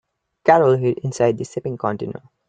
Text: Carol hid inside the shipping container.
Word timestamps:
Carol 0.43 0.77
hid 0.77 0.97
inside 1.03 1.37
the 1.37 1.43
shipping 1.43 1.77
container. 1.77 2.23